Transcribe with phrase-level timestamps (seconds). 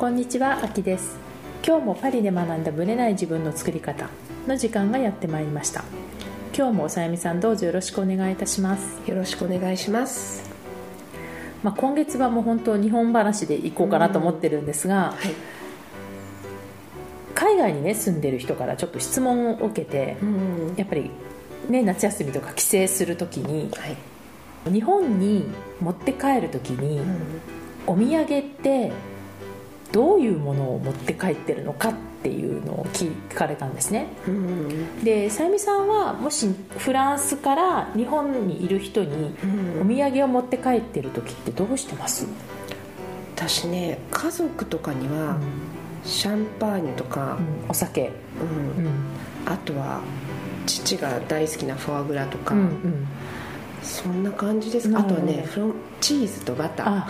[0.00, 1.18] こんにちは、あきです。
[1.62, 4.08] 今日もパリで学んだブレない自分の作り方
[4.46, 5.84] の時間がやってまいりました。
[6.56, 8.98] 今日もおさやみさんどうぞよろしくお願いいたします。
[9.06, 10.50] よろしくお願いします。
[11.62, 15.34] まあ、今月はもう本当日本話で行こうかなと思ってるんですが、はい。
[17.34, 21.10] 海外にね住んでる人からちょっと質問を受けて、うんやっぱり
[21.68, 24.72] ね夏休みとか帰省する時にはい。
[24.72, 25.44] 日本に
[25.78, 27.02] 持って帰る時に、
[27.86, 28.92] お土産って
[29.92, 34.08] どういうものを持って帰ってるのかっていうのを聞かれたんですね。
[34.26, 35.04] うん。
[35.04, 39.34] でさゆみさんはもしフランスから日本にいる人に
[39.80, 42.26] お土産を持って帰ってる時ってどうしてます、
[43.36, 45.38] 私ね家族とかには
[46.04, 47.38] シャンパーニュとか、
[47.68, 48.12] お酒。
[48.78, 48.84] うん。
[48.84, 48.92] うん。
[49.46, 50.00] あとは
[50.66, 53.06] 父が大好きなフォアグラとか、うんうん
[53.82, 54.88] そんな感じです。
[54.96, 56.88] あとはねフロンチーズとバター。
[56.88, 57.08] あ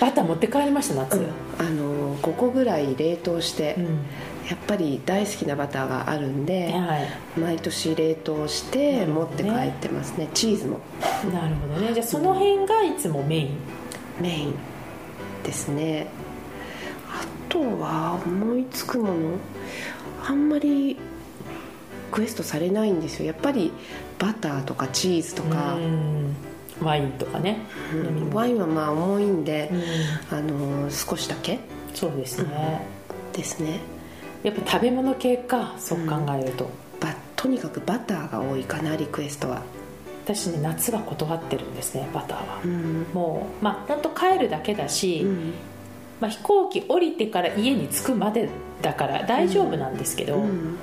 [0.00, 1.26] バター持って帰りました夏、うん。
[1.58, 3.84] あの5個ぐらい冷凍して、うん。
[4.48, 7.08] やっぱり大好きなバターがあるんで、はい。
[7.38, 10.28] 毎年冷凍しなて持って帰ってますね。
[10.34, 10.80] チーズも。
[11.32, 11.94] なるほどね。
[11.94, 13.56] じゃあその辺がいつもメイン？
[14.20, 14.54] メイン。
[15.44, 16.06] ですね。
[17.08, 19.14] あとは思いつくもの
[20.24, 20.96] あんまり
[22.10, 23.26] クエストされないんですよ。
[23.26, 23.72] やっぱり
[24.18, 26.36] バターとかチーズとか、うん。
[26.80, 27.58] ワインとかね、
[27.92, 28.30] うん。
[28.32, 29.70] ワインはまあ重いんで
[30.30, 30.38] う、ん。
[30.38, 31.60] あの少しだけ。
[31.94, 32.86] そうですね、
[33.32, 33.80] ですね。
[34.42, 39.62] やっぱ食べ物系かそう考えると、ばとにかくバターが多いかなリクエストは。
[40.24, 43.06] 私ね夏は断ってるんですねバターは、うん。
[43.12, 45.52] もうまあ本当帰るだけだし、うん。
[46.20, 48.48] まあ、飛行機降りてから家に着くまで
[48.80, 50.78] だから大丈夫なんですけど、うん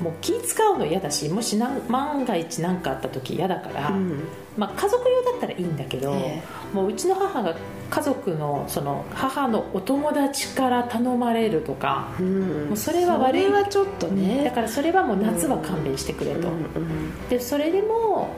[0.00, 4.20] もう気使うの嫌だしもしなん万が一何かあった時嫌だから、うん。
[4.56, 6.42] まあ、家族用だったらいいんだけど、え
[6.72, 7.54] もううちの母が
[7.88, 13.42] 家族のその母のお友達から頼まれるとか、うんもうそれは悪い。
[13.42, 14.44] それはちょっとね。
[14.44, 18.30] だからそれはもう夏は勘弁してくれと、うんうんでそれでも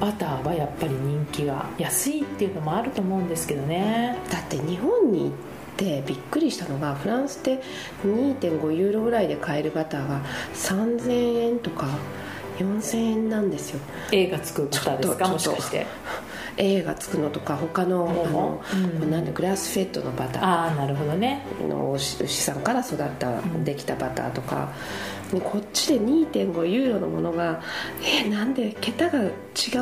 [0.00, 4.18] バターはやっぱり人気が安いっていうのもあると思うんですけどね。
[4.30, 5.32] だって日本に行
[5.78, 7.62] ってびっくりしたのがフランスって
[8.04, 10.20] 2.5ユーロぐらいで買えるバターが
[10.54, 11.86] 3000円とか
[12.58, 13.80] 4000円なんですよ。
[14.10, 15.28] A がつくバターですか？
[15.28, 15.86] もしかして。
[16.56, 18.60] A がつくのとか他のの、
[19.02, 19.10] うん。
[19.12, 20.44] なんでグラスフェッドのバター。
[20.44, 21.46] ああなるほどね。
[21.68, 23.62] の牛牛さんから育った、ん。
[23.64, 24.72] できたバターとか
[25.32, 27.60] でこっちで2.5ユーロのものが
[28.02, 29.30] えなんで桁が違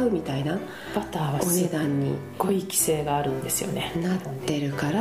[0.07, 0.59] うみたいな
[0.95, 2.17] バターはお値段に。
[2.39, 3.93] ごい規制があるんですよね。
[4.03, 5.01] なってるから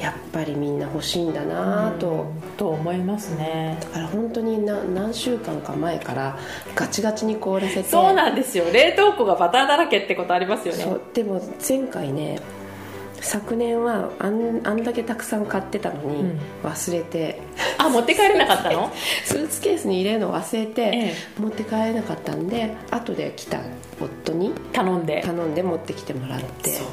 [0.00, 2.50] やっぱりみんな欲しいんだなと、うん。
[2.56, 3.78] と思いますね。
[3.80, 6.38] だから本当にな何週間か前から
[6.74, 7.84] ガチガチに凍らせて。
[7.84, 8.64] そうなんですよ。
[8.72, 10.96] 冷凍庫がバターだらけってことありますよね。
[11.14, 12.40] でも前回ね
[13.20, 16.38] 昨年はあんあんだけたくさん買ってたのにうん。
[16.62, 17.40] 忘れて、
[17.78, 18.90] あ持って帰れなかったの？
[19.24, 23.58] スーツケースに入れるの忘れて、え持って帰れなかったんで後で来た
[24.00, 25.22] 夫に頼んで。
[25.24, 26.86] 頼んで持ってきてもらってそう。
[26.86, 26.90] っ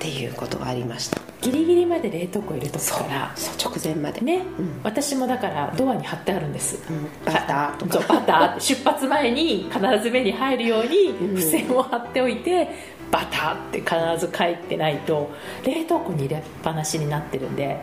[0.00, 1.20] ていうことがありました。
[1.40, 3.32] ギリギリまで冷凍庫入れとくから。
[3.36, 3.72] そう。
[3.72, 4.80] 直前まで、ね、うん。
[4.82, 6.78] 私もだからドアに貼ってあるんです。
[6.88, 7.08] うん。
[7.24, 8.14] バターとか。
[8.14, 8.60] バター。
[8.60, 11.36] 出発前に必ず目に入るようにうん。
[11.36, 12.68] 付箋を貼っておいて、
[13.10, 13.94] バターって必
[14.26, 15.30] ず書いてないと
[15.64, 17.80] 冷凍庫に入れっぱなしになってるんで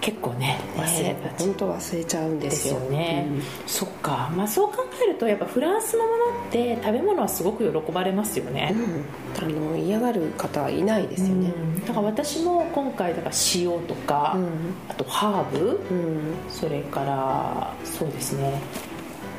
[0.00, 1.44] 結構ね忘れねがち。
[1.44, 3.42] 本当忘れちゃうんでですよよね、うん。
[3.66, 11.52] そっか、まあ、そう考えるとやっぱフランスのものって食べ物はすごく喜ばれますよね、うん、あの嫌がる方はいないですよね。
[11.54, 11.84] うん。
[11.84, 14.48] だから私も今回だから塩とか、うん。
[14.88, 15.80] あとハーブ。
[15.90, 16.34] うん。
[16.48, 18.60] それからそうですね。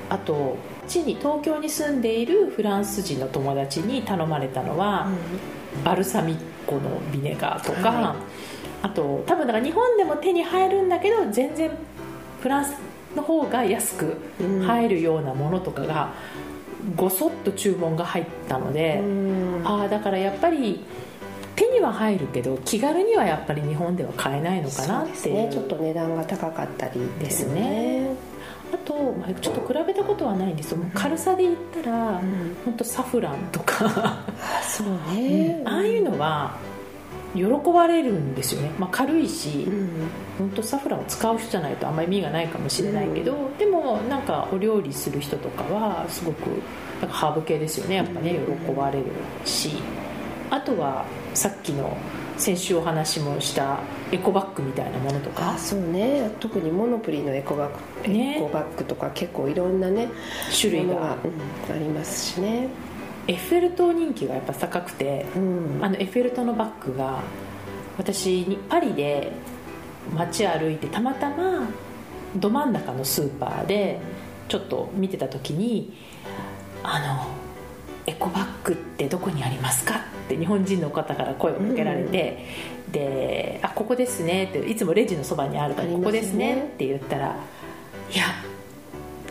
[0.09, 0.57] あと
[0.99, 5.07] に東京に住んでいるフランス人の友達に頼まれたのは、
[5.83, 6.35] バルサミ
[6.67, 8.15] コのビネガーとか、はい
[8.83, 11.69] あと多分だから日本でも手に入るんだけど全然
[12.41, 12.75] フランス
[13.15, 14.61] の方が安くうん。
[14.61, 16.13] 入るようなものとかが
[16.95, 19.61] ごそっと注文が入ったので、うん。
[19.63, 20.83] ああだからやっぱり
[21.55, 25.35] 手には入るけど気軽にはやっぱり日本では買えないのかなっていう。
[25.35, 25.49] ね。
[25.51, 28.15] ちょっと値段が高かったりですね
[28.73, 30.77] あと、まあ、ちょっと比べたことはないんですよ。
[30.77, 32.55] もう軽さで言ったら、うん。
[32.65, 34.25] 本当サフランとか、あ
[34.63, 35.61] そうね。
[35.65, 36.57] ああいうのは
[37.33, 39.89] 喜ばれるんですよね、まあ、軽いし、うん。
[40.37, 46.47] 本当サフランを使う人じゃないとあんまり意味がないかもしれないけど、でもなんかお料理する人とかはすごく
[46.99, 47.95] なんかハーブ系ですよね。
[47.95, 49.05] やっぱね喜ばれる
[49.45, 49.81] し
[50.51, 51.97] あとはさっきの
[52.37, 53.79] 先週お話もした
[54.11, 55.53] エコバッグみたいなものとか。
[55.53, 56.29] あそうね。
[56.39, 58.37] 特にモノプリのエコバッグ、ね。
[58.37, 60.09] エコバッグとか結構いろんなね
[60.59, 62.67] 種類が、うんありますしね。
[63.27, 65.79] エッフェル塔人気がやっぱ高くてうん。
[65.81, 67.19] あのエッフェル塔のバッグが
[67.97, 69.31] 私にパリで
[70.13, 71.67] 街歩いてたまたま
[72.35, 73.99] ど真ん中のスーパーで
[74.49, 75.93] ちょっと見てた時に
[76.83, 77.40] 「あの
[78.07, 79.95] エコバッグってどこにありますか?」
[80.25, 82.45] って日本人の方から声をかけられて、
[82.91, 86.05] で「あここですね」っていつもレジのそばにあるから「ありますね。
[86.05, 87.35] ここですね」って言ったら
[88.13, 88.23] 「いや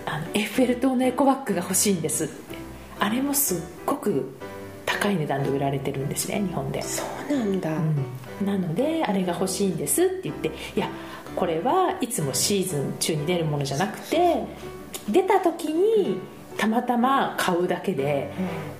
[0.06, 2.50] あのエッフェル塔のエコバッグが欲しいんです」って。
[3.00, 4.26] あれもすっごく
[4.84, 6.82] 高い値段で売られてるんですね日本で。
[6.82, 7.70] そうなんだ、
[8.44, 10.88] なのであれが欲しいんですって言っていや
[11.34, 14.44] これはいつもシーズン中に出るものじゃなくて
[15.08, 16.19] 出た時に
[16.60, 18.30] たまたま買うだけで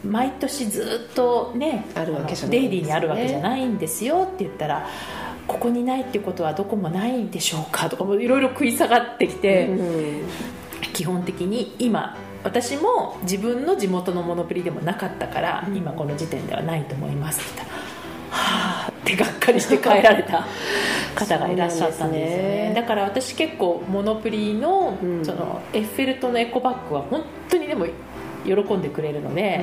[0.05, 4.87] 毎年ずっとねあるわけじゃないデイリーにあるわけじゃないんですよって言ったら
[5.47, 10.29] ここにないってことはどこもないでしょうかとかもいろいろ食い下がってきて、うん。
[10.93, 15.77] 基本的に今私も自分の地元のモノプリでもなかったから、うん。
[15.77, 17.80] 今この時点ではないと思いますって言ったらはあ
[19.15, 20.47] ってがっかりして帰られた
[21.15, 22.69] 方がいらっしゃったんですよね。
[22.69, 22.73] ね。
[22.75, 25.25] だから私結構モノプリの,、うん。
[25.25, 27.87] そのエッフェル塔のエコバッグは本当にでも
[28.45, 29.61] 喜んでくれるので、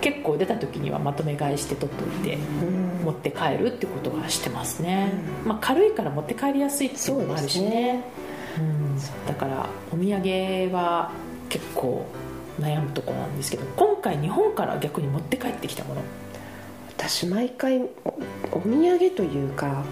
[0.00, 3.04] 結構出た時にはまとめ買いして取っといてうん。
[3.04, 5.12] 持って帰るってことはしてますね、
[5.44, 8.02] まあ、軽いから持って帰りやすいっていうのもあるしね。
[8.58, 11.10] うん、だからお土産は
[11.48, 12.04] 結構
[12.60, 16.02] 悩むとこなんですけど今回日本から逆に持って帰ってきたもの
[17.08, 17.88] 私毎回お
[18.52, 19.84] お土産というか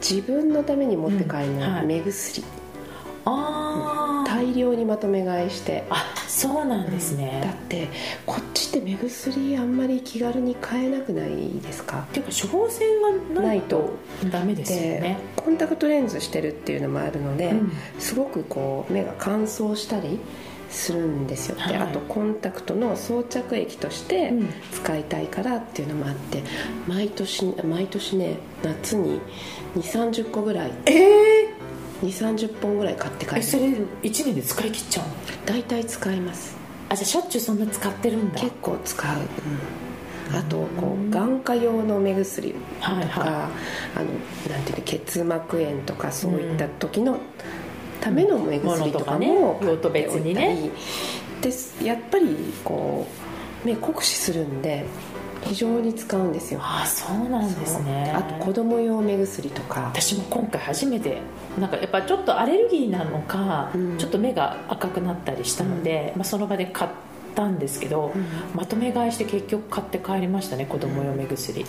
[0.00, 1.86] 自分のために持って帰るのはうんはい。
[1.86, 2.44] 目薬、
[3.24, 5.84] ああ大量にまとめ買いして。
[5.88, 7.88] あそうなんですだね、って
[8.26, 11.30] こっちって目薬あんまり気軽に買えなくない
[11.62, 12.00] ですか？
[12.00, 12.86] っていうか処方箋
[13.34, 13.94] がないと
[14.30, 17.72] ダメですよでねコンタクトレンズしてるっていうのもあるので、うん。
[17.98, 20.20] すごくこう目が乾燥したり
[20.70, 21.76] するんですよ、ではい。
[21.76, 24.48] あとコンタクトの装着液としてうん。
[24.72, 26.42] 使いたいからっていうのもあって
[26.86, 29.20] 毎年毎年ね夏に
[29.76, 31.48] 2 3 0個ぐらいええ
[32.02, 33.40] 2 3 0本ぐらい買って帰る。
[33.40, 35.14] えそれ1年で使い切っちゃうの？
[35.46, 36.56] 大体使います。
[36.88, 38.40] あじゃあしょっちゅうそんな使ってるんだ。
[38.40, 39.18] 結構使う、
[40.30, 43.08] うん、あとこう眼科用の目薬とか、はいはい。
[43.08, 43.50] あ
[44.00, 47.18] のなんていうの結膜炎とかそういった時の
[48.00, 50.70] ための目薬とかうんも用途別にね。
[51.40, 51.50] で
[51.84, 53.06] やっぱりこ
[53.64, 54.84] う目酷使するんで
[55.42, 56.60] 非常に使うんですよ。
[56.62, 58.12] ああそうなんですね。
[58.14, 59.82] あと子供用目薬とか。
[59.82, 61.18] 私も今回初めて
[61.58, 63.98] なんかやっぱちょっとアレルギーなのか、うん。
[63.98, 66.90] ちょっと目が赤くなったりしたので、まあ、その場で買っ
[67.36, 68.24] たんですけど、うん。
[68.54, 71.68] まとめ買いして結局買って帰りましたね子供用目薬、だ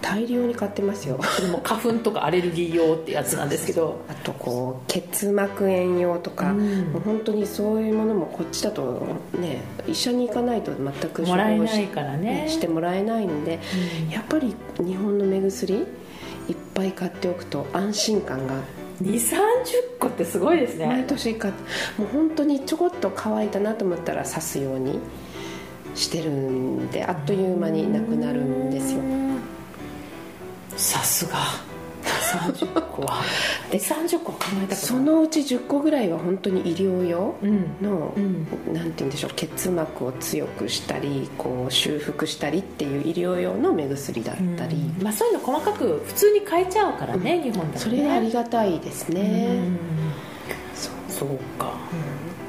[0.00, 1.18] 大量に買ってますよ。
[1.36, 4.00] それも花粉とかアレルギー用ってやつなんですけど。
[4.08, 6.92] あとこう結膜炎用とか、うん。
[6.92, 9.02] もう本当にそういうものもこっちだと
[9.38, 12.46] ね医者に行かないと全くもらえないからね。
[12.48, 13.58] してもらえないんで
[14.06, 14.10] うん。
[14.10, 15.74] やっぱり日本の目薬
[16.48, 18.54] いっぱい買っておくと安心感が
[19.02, 19.38] 2 3 0
[19.98, 21.62] 個ってすごいです毎ね年買って。
[22.00, 24.98] もう本当にちょこっと乾いたなと思ったら刺すように
[25.94, 29.00] してるんであっという間になくなるんですよ。
[29.00, 29.22] うん
[30.76, 31.38] さすが
[32.02, 33.22] 30個は。
[33.70, 37.76] え30個は考えたそのうち10個ぐらいは本当に医療用うん。
[37.80, 38.46] の、うん。
[38.72, 47.78] なんて言うんでしょう結膜を強くしたりこう修復したりっていう医療用の目薬だったり、まあ、そういうの細かく普通に変えちゃうからね、日本だとね。
[47.78, 49.78] それがありがたいですね、うん。
[51.08, 51.72] そうか。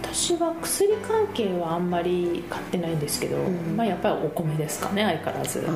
[0.02, 3.76] 私は薬関係はあんまり買ってないんですけど、ん。
[3.76, 5.66] まあ、やっぱりお米ですかね相変わらず。
[5.68, 5.72] あ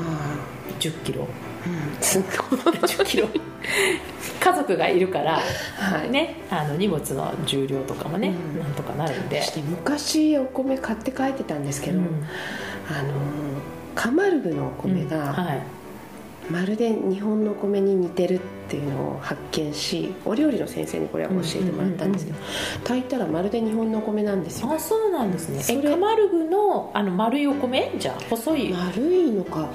[0.79, 1.27] 1 0キロ
[2.01, 2.29] すごい。
[2.59, 3.27] 1 0キロ。
[4.39, 5.39] 家族がいるから、
[5.77, 6.09] はい。
[6.09, 8.59] ね、あの荷物の重量とかもね、うん。
[8.59, 9.41] なんとかなるんで。
[9.69, 12.05] 昔お米買って帰ってたんですけど、うん。
[12.89, 13.13] あの
[13.95, 15.09] カマルブのお米うん。
[15.09, 15.61] がはい。
[16.49, 22.37] まるで日本のお米に似てるっていうのを発見しお料理の先生にこれは教えてもらったんですけど、
[22.83, 24.71] 炊いたらまるで日本のお米なんですよ。
[24.71, 25.63] あそうなんですね。
[25.69, 27.93] えカマルグのあの丸いお米？
[27.97, 28.73] じゃあ細い？
[28.73, 29.69] 丸いのか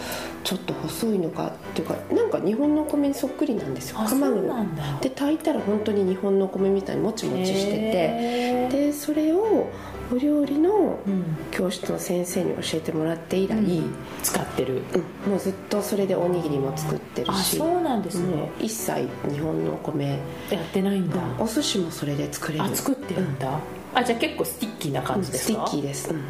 [0.45, 3.97] ちょっと細いのかっていうかなんか日本のお米にそっくりなんですよ。
[3.99, 4.99] カマルブうなんだ。
[5.01, 8.69] で炊いたら本当に日本のお米みたいにもちもちしてて。
[8.71, 9.69] でそれを
[10.13, 11.25] お料理のうん。
[11.51, 13.95] 教室の先生に教えてもらって以来、うん。
[14.23, 14.83] 使ってる。
[15.25, 15.31] うん。
[15.31, 18.51] もうずっとそれでおにぎりも作ってるあしそうなんですもね。
[18.61, 20.19] う一切日本のお米、
[20.51, 21.17] やってないんだ。
[21.39, 22.65] お寿司もそれで作れる。
[22.65, 23.59] あ作ってるんだ。
[23.95, 25.53] あじゃあ結構 sticky な感じですか？
[25.53, 26.23] スティッキーです、うん。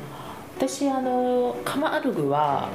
[0.57, 2.69] 私あのカマルグは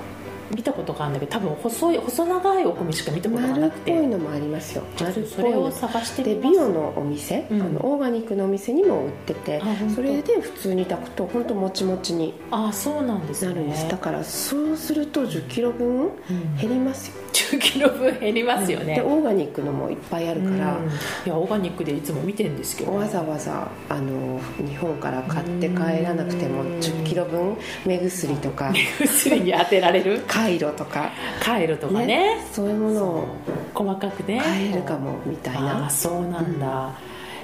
[0.55, 3.91] 見たことがあるんだけど多分細い細長いお米しか見たことがなくて。
[3.91, 4.83] 丸っぽいのもありますよ。
[4.99, 5.27] 丸っぽいの。
[5.29, 7.61] それを探してでビオのお店、うん。
[7.61, 9.61] あのオーガニックのお店にも売ってて
[9.93, 16.57] それで普通に炊くと本当もちもちにあそうなんでするんです、だからそうすると1 0キロ分うん。
[16.57, 20.87] 減りますよ、10キロ分減りますよね、でオーガニックのもいっぱいあるから、うん。
[20.87, 20.89] い
[21.25, 30.21] やオーガニックでいつも見てるんですけど、わざわざあの日本から買って帰らなくてもうん1 0キロ分目薬とか薬に当てられる？
[30.37, 32.45] カイロとか、カイロとかね。
[32.51, 33.27] そういうものを
[33.73, 34.39] 細かくね。
[34.39, 35.85] 買えるかもみたいあな。
[35.87, 36.91] あそうなんだ、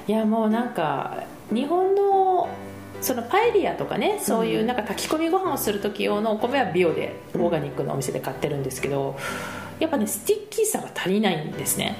[0.06, 2.48] いやもうなんか日本の
[3.00, 9.16] そのパエリアとかねそういうなんか炊き込みご飯をする時用のお米はビオでオーガニックのお店で買ってるんですけど
[9.78, 11.96] やっぱね sticky さが足りないんですね。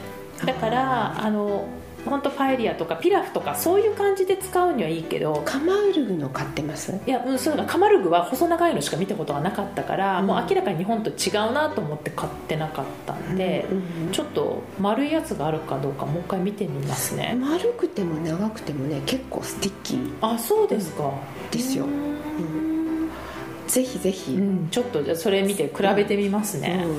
[0.47, 1.67] だからあの
[2.05, 6.99] 本当パエリアとかピラフとかそういう感じで使うにはいいけどカマルグの買ってます？
[7.07, 7.65] いや、うん、そうだ。
[7.65, 10.27] カマルグは細長いのしか見たことがなかったから、うん。
[10.27, 13.75] もう明らかに日本と違うなと思って買ってなかったんで、う
[14.09, 17.37] んちょっと丸いやつがあるかどうかもう一回見てみますね。
[17.41, 20.15] 丸くても長くてもね結構 sticky。
[20.21, 21.11] あそうですか。
[21.51, 21.87] ですよ。
[21.87, 23.11] うん。
[23.67, 26.91] ぜひぜひ、うんちょっとじゃあそれ見て比べてみますね、う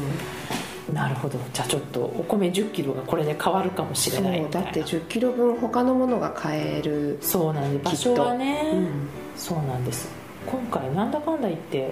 [0.93, 1.39] なるほど。
[1.53, 4.49] じゃあちょっとお米1 0キロがこれで変わるかもしれない。
[4.49, 8.09] だって1 0キロ分他のものが買える、そうなんです。
[8.09, 9.09] 場所はね、うん。
[9.35, 10.09] そうなんです。
[10.45, 11.91] 今回なんだかんだ言って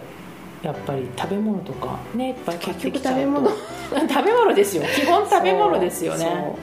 [0.62, 3.50] やっぱり食べ物とかねいっぱい結局食べ物。
[3.94, 4.84] 食べ物ですよ。
[4.96, 6.56] 基本食べ物ですよね。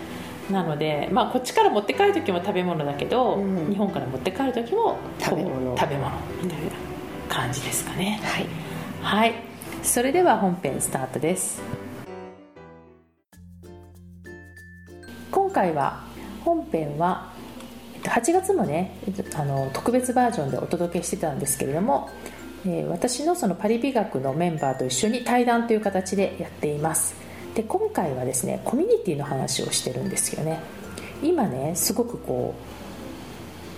[0.51, 3.71] なので、まあ、こっちから持って帰る時も食べ物だけど、うん。
[3.71, 5.77] 日本から持って帰る時も食べ物。
[5.77, 6.11] 食べ物
[6.43, 6.71] みたいな
[7.29, 8.21] 感じですかね。
[8.23, 8.47] はい。
[9.03, 9.35] はい。
[9.83, 11.63] それでは本編スタートです
[15.51, 16.05] 今回は
[16.45, 17.33] 本編は
[18.05, 18.97] 8月もね
[19.35, 22.09] あの特別バージョンでお届けしてたんですけれども、
[22.65, 27.17] え私のそのパリ美学のメンバーと一緒に対談という形でやっています。
[27.57, 30.61] で今回はですねコミュニティの話をしてるんですよね。
[31.21, 32.55] 今ねすごくこ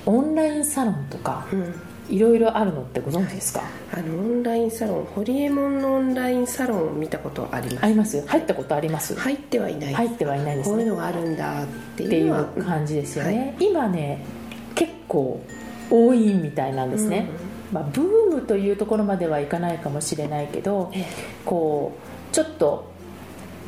[0.04, 1.46] うオンラインサロンとか
[2.12, 7.84] いろいろあるのってご存知ですか、あのオンラインサロンホリエモンのオンラインサロンを見たことあります。
[7.84, 10.74] あります入ったことあります、入ってはいない、入ってはいないですね。
[10.74, 11.66] こういうのがあるんだっ
[11.96, 14.24] ていいう感じですよね、はい今ね
[14.74, 15.42] 結構
[15.90, 17.28] 多いみたいなんですね、
[17.70, 21.06] まあ、ブームというところまではいかないかもしれないけどえ
[21.44, 21.92] こ
[22.30, 22.90] うちょっと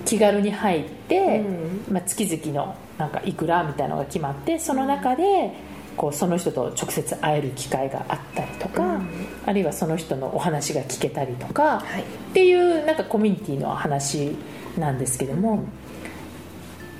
[0.06, 1.40] 気軽に入って、
[1.88, 5.52] うんまあ、月々のなんかいくらみたいなのが決まってその中で
[5.96, 9.08] こうその人と直接会える機会があったりとか、うん。
[9.46, 12.02] あるいはその人のお話が聞けたりとか、はい。
[12.02, 14.36] っていうなんかコミュニティの話
[14.78, 15.64] なんですけども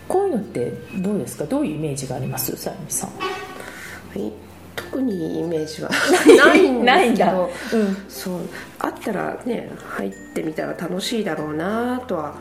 [0.09, 1.45] こういうのってどうですか？
[1.45, 2.55] どういうイメージがあります？
[2.57, 3.11] さゆみさん。
[3.11, 4.33] はい。
[4.77, 5.91] 特にイメージは
[6.45, 7.09] ない。
[7.09, 7.51] んですけど。
[7.73, 7.97] うん。
[8.09, 8.41] そう。
[8.79, 12.35] あったらね入ってみたら楽しいだろうなとは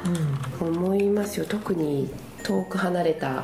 [0.59, 1.45] 思いますよ。
[1.47, 2.11] 特に
[2.43, 3.43] 遠く離れた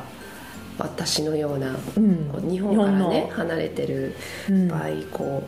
[0.80, 2.50] 私のようなうん。
[2.50, 4.14] 日本からね日離れてる
[4.48, 4.68] うん。
[4.68, 4.80] 場合
[5.12, 5.42] こ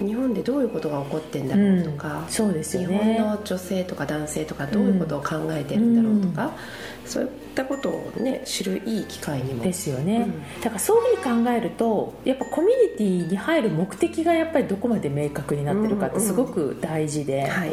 [0.00, 2.28] う日本でどういうことが起こってんだろうとか、うん。
[2.28, 6.50] そうですよ日ね本の女性とか男性とかどういうことを考えてるんだろうとか、
[7.06, 9.62] そういったことをね知るいい機会にも。
[9.62, 10.60] ですよね、うん。
[10.60, 17.72] だからそういうふうに考えるとやっぱコミュニティに入る目的がやっぱりどこまで明確になってるかってすごく大事で、はい。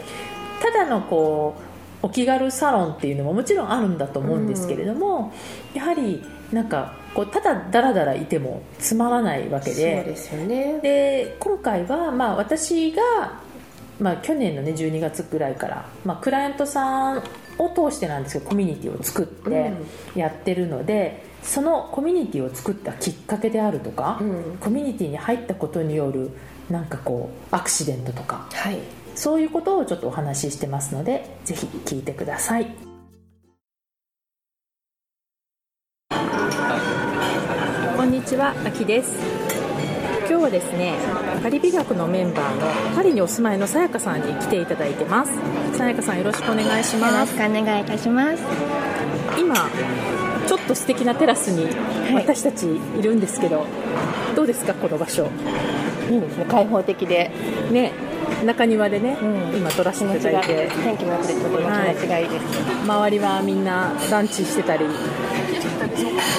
[0.61, 1.55] ただのこ
[2.03, 5.33] うお気軽サロンっていうのももちろんあるんだと思うんですけれども、
[5.73, 10.79] やはりなんかこうただダラダラいてもつまらないわけそうでですよね。
[10.81, 13.01] で今回はまあ私が、
[13.99, 17.23] まあ、去年の、ね、12月ぐらいから、まあ、クライアントさん
[17.57, 19.73] を通してなんですけどコミュニティを作って
[20.15, 24.57] やってるので、そのコミュニティを作ったきっかけであるとか、うん。
[24.59, 26.31] コミュニティに入ったことによる
[26.69, 28.79] なんかこうアクシデントとかはい。
[29.15, 32.90] そういうことをちょっとお話ししてますのでぜひ聞いてください
[38.21, 39.11] にちは、あきです。
[40.29, 40.93] 今日はですね
[41.41, 45.31] パリ美学のメンバーのパリにお住まいのさやかさんに来ていただいてます。
[45.75, 48.43] さやかさんよろしくお願いしよろますしくお願いいたします。
[49.39, 49.55] 今
[50.47, 51.67] ちょっと素敵なテラスに
[52.13, 53.65] 私たちいるんですけど、
[54.35, 55.27] どうですかこの場所？
[56.11, 56.45] いいですね。
[56.45, 57.31] 開放的で。
[57.71, 57.91] ね
[58.45, 59.57] 中庭でね、うん。
[59.57, 60.69] 今撮らせていただいて。
[60.83, 61.69] 天気も良くてとても気持
[62.01, 62.25] ちがい。
[62.25, 62.45] いです。
[62.83, 64.85] 周りはみんなランチしてたり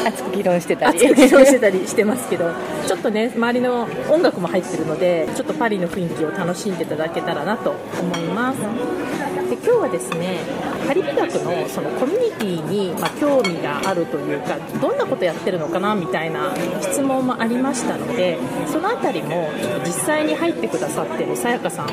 [0.05, 0.99] 熱く議論してたり。
[0.99, 2.51] 熱く議論してたりしてますけど
[2.87, 10.39] ちょっとね周りの音楽も入ってるのでちょっとパリの雰囲気を楽しんでいただけたらなと思いますで今日はですね
[10.87, 19.51] パリ美学のそのコミュニティにま興味があるというかどんなことやってるのかなみたいな質問もありましたのでそのあたりも
[19.85, 21.89] 実際に入ってくださってるさやかさん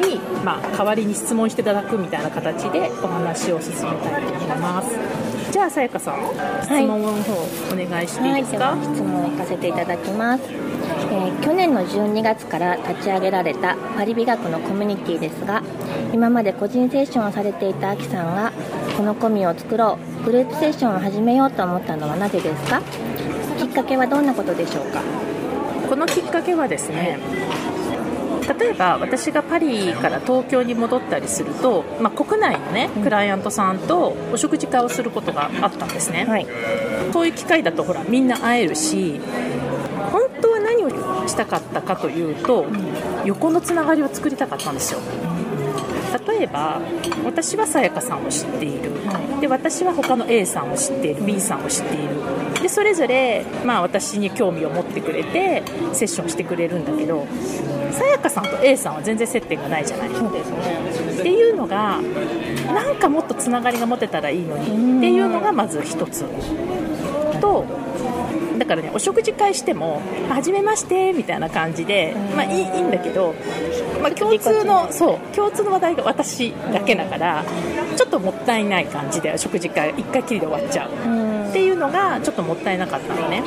[0.00, 5.25] に、まあ、代わりに質問していただくみたいな形でお話を進めたいと思います
[5.56, 6.16] じゃあさやかさん
[6.64, 7.32] 質問の方
[7.72, 15.62] お願いしていいですか、はい、質問行かせていただきます、えー去年の12月から立ち上げられたパリ美学のコミュニティですが
[16.12, 18.52] 今まで個人セッションをされていたアキさんが
[18.96, 22.82] このコミを作ろうグループセッションを始めようと思ったのはなぜですか？
[23.58, 25.00] きっかけはどんなことでしょうか？
[25.88, 27.18] このきっかけはですね
[28.58, 36.46] 例えば私がパリから東京に戻ったりすると、まあ、国内のねクライアントさんとお食事会をすることがあったんですね、はい。
[37.12, 39.20] そういう機会だとほらみんな会えるし
[40.12, 40.90] 本当は何を
[41.26, 42.66] したかったかというと
[43.24, 45.00] 横のつながりを作りたかったんですよ。
[46.26, 46.80] 例えば
[47.24, 48.92] 私はさやかさんを知っている。
[49.40, 52.62] で私は他の A さんを知っている B さんを知っている。
[52.62, 55.62] でそれぞれ、まあ、私に興味を持ってくれて
[55.92, 57.26] セッションしてくれるんだけど
[57.96, 60.10] さやかさんと A さんは全然接点がないじゃない。
[60.10, 62.00] そうですねっていうのが
[62.66, 64.98] なんかもっとつながりが持てたらいいのに。
[64.98, 66.24] っていうのがまず一つ。
[67.40, 67.64] と
[68.58, 73.34] だからねお食事会しても「はじめまして」みたいな感じで、まあ、いいいいんだけど、
[74.02, 77.44] まあ、共通のそう共通の話題が私だけだから
[77.96, 80.90] ちょっともったいない感じでお食事会1回きりで終わっちゃう
[81.56, 83.42] っていうのがちょっともったいなかったのね。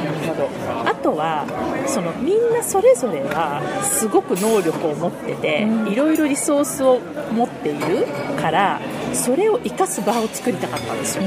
[0.83, 1.45] あとは
[1.85, 6.99] そのみんなそれぞれがすごく能力を持ってていろいろリソースを
[7.31, 8.07] 持っている
[8.41, 8.81] から
[9.13, 11.23] それを生かす場を作りたかったんですよ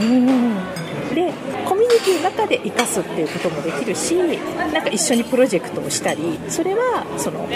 [1.15, 1.33] で
[1.67, 7.47] コミュニティの中で生かすっていうこともできるしなんか一緒にプロジェクトをしたりそれはその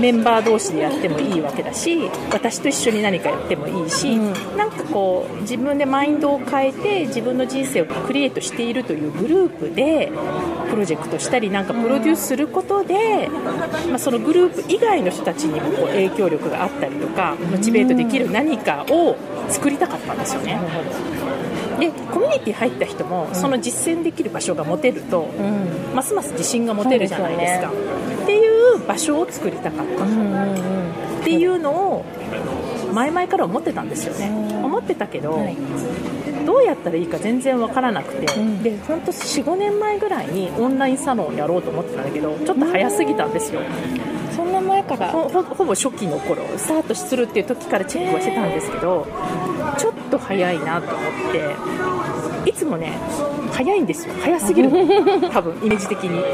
[0.00, 4.16] メンバー同士でやってもいいわけだし私と一緒に何かやってもいいし、
[4.56, 10.10] なんかこう自分でマインドを変えて自分の人生をクリエイトしているというグループで
[10.70, 13.28] プロジェクトしたりなんかプロデュースすることで、
[13.88, 19.16] まあ、そのグループ以外の人たちにもこう影響力があったりとかモチベートできる何かを
[19.48, 20.58] 作りたかったんですよね。
[21.78, 25.28] でコミュニティ入った人もその実践できる場所が持てると、
[25.94, 27.70] ますます自信が持てるじゃないですか。
[28.22, 32.04] っていう場所を作りたかった、っていうのを
[32.92, 34.30] 前々から思ってたんですよね、
[34.64, 35.46] 思ってたけど、
[36.46, 38.26] どうやったらいいか全然わからなくて、
[38.62, 43.60] で本当45年前ぐらいにオンラインサロンをやろうと思ってたんだけどちょっと早すぎたんですよ、
[44.36, 45.08] そんな前から？
[45.08, 49.06] ほぼ初期の頃スタートするっていう時からチェックはしてたんですけど
[49.78, 51.32] ちょっと早いなと思っ
[52.44, 52.98] ていつもね
[53.52, 54.14] 早いんですよ。
[54.20, 54.70] 早すぎる。
[55.30, 56.24] 多分イメージ的に。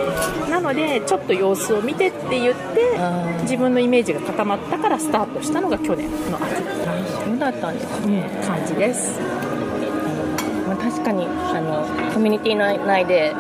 [0.51, 2.99] なのでちょっと様子を見てって言って
[3.43, 6.55] 自分のイメージが固まったからスタートしたのが去年の秋。
[7.25, 9.21] そうだったんですね、感じです。
[10.67, 13.35] まあ、確かにあのコミュニティの内で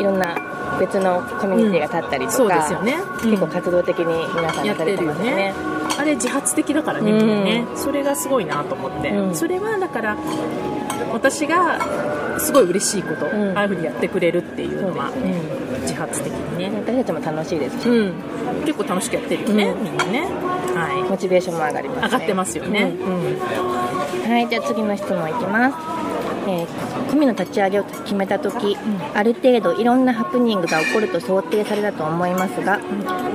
[0.00, 0.36] いろんな
[0.80, 2.96] 別のコミュニティが立ったりとか、そうですよね。
[3.22, 5.30] 結構活動的に皆さんやってるよね。
[5.34, 5.54] ね
[5.98, 9.34] あれ自発的だからねみんなね、それがすごいなと思って、うん。
[9.34, 10.16] それはだから
[11.12, 11.78] 私が
[12.38, 13.56] すごい嬉しいこと、ん。
[13.56, 15.62] ああいうふうにやってくれるっていうのはそうですね。
[15.82, 18.14] 自発的にね、私たちも楽しいですし、うん、
[18.64, 23.14] 結構楽しくやってるよね、うんみんなね、はモチベーションも上がります、い、上がってますよね、うん。
[23.14, 24.30] うん。
[24.30, 25.76] はい、じゃあ次の質問いきます。
[26.44, 28.76] えー、コミの立ち上げを決めた時、
[29.14, 32.80] ある程度いろんなハプニングが起こると想定されたと思いますが、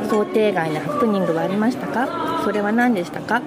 [0.10, 2.42] 想定外のハプニングはありましたか？
[2.44, 3.36] それは何でしたか？
[3.36, 3.42] ハ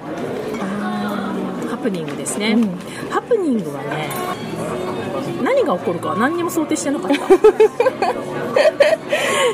[1.81, 2.79] プニングですね、うん。
[3.11, 4.09] ハプニングはね
[5.43, 7.17] 何が起こるかは何にも想定してなかった。
[7.25, 7.29] っ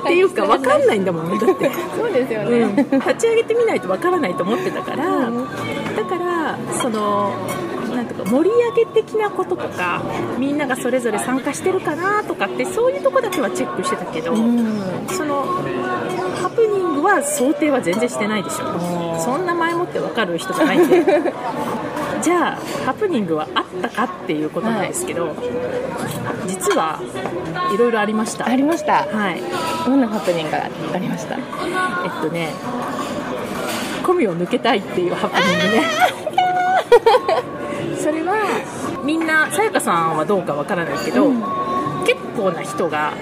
[0.06, 1.38] ていうか分かんないんだもんね。
[1.38, 1.70] だって。
[1.96, 5.04] そうですようん、立ち上げてみないとわからないと思ってたから、だ
[6.04, 7.32] からその
[7.94, 10.02] なんとか盛り上げ的なこととか
[10.38, 14.42] みんながそれぞれ参加してるかなとかってそういうとこだけはチェックしてたけど、そ
[15.24, 15.44] の
[16.42, 19.18] ハプニングは想定は全然してないでしょ。
[19.18, 21.04] そんな前もって分かる人じゃないんで
[22.26, 25.32] じゃあハプニングはあったかっていうことなんですけど、
[26.48, 26.98] 実は
[27.72, 27.76] い。
[27.78, 28.48] ろいろありました。
[28.48, 29.04] ありました。
[29.04, 29.40] はい。
[29.86, 31.36] どんなハプニングがありました？
[31.36, 31.42] えっ
[32.20, 32.48] とね、
[34.04, 35.84] コミを抜けたいっていうハプニングね。
[38.02, 38.34] それは、
[39.04, 41.30] みんな、さやかさんはどうかわからないけど、
[42.06, 43.12] 結構な人が、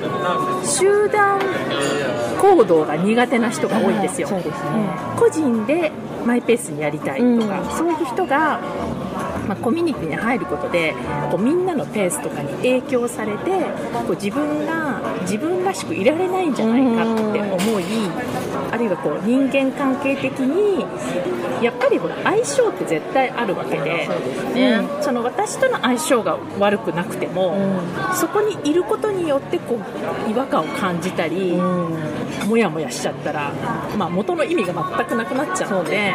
[0.65, 1.41] 集団
[2.41, 4.29] 行動が苦手な人が多いんですよ。
[4.29, 4.55] そうですね。
[5.19, 5.91] 個人で
[6.27, 8.61] マイペースにやりたいとか、うんそういう人が、
[9.47, 10.95] まあ、コミュニティに入ることで
[11.31, 13.51] こうみんなのペースとかに影響されて
[13.93, 17.85] こう自分が自分らしくいられないんじゃないかって思い
[18.71, 20.85] あるいはこう人間関係的に
[21.63, 24.09] やっぱりほら相性って絶対あるわけで
[24.55, 24.89] ね。
[24.99, 27.57] うんその私との相性が悪くなくても、
[28.15, 29.79] そこにいることによってこ
[30.27, 31.53] う違和感を感じたり、
[32.47, 33.53] もやもやしちゃったら、
[33.97, 36.15] まあ、元の意味が全くなくなっちゃうので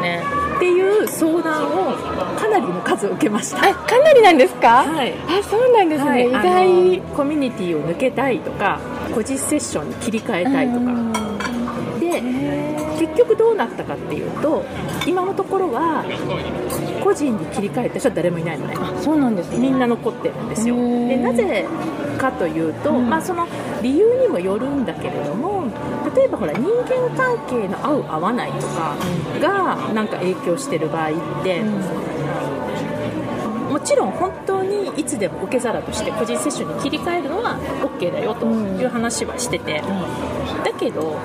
[0.60, 1.95] っていう相談を
[2.38, 3.69] かなりの数受けました。
[3.69, 4.84] あかなりなんですか？
[4.84, 5.13] はい。
[5.13, 6.28] あそうなんですね、はい。
[6.28, 6.32] 意
[7.00, 7.02] 外。
[7.15, 8.78] コミュニティを抜けたいとか
[9.15, 10.91] 個人セッションに切り替えたいとか、
[12.02, 12.22] で
[13.00, 14.65] 結局どうなったかっていうと
[15.08, 16.04] 今のところは
[17.02, 18.76] 個人に切り替えた人は誰もいないのね。
[19.02, 19.60] そうなんですね。
[19.60, 20.76] みんな残ってるんですよ。
[20.76, 21.65] でなぜ
[22.17, 23.10] かというと、うん。
[23.10, 23.48] まあ、その
[23.82, 25.68] 理由にもよるんだけれども
[26.15, 28.95] 例えばほら人間関係の合う合わないとか
[29.39, 31.63] がなんか影響してる場合って、
[33.69, 39.84] もちろん本当にいつでも受け皿として個人セッションに切り替えるのは OK だよという話はしてて、だ
[40.80, 41.20] けど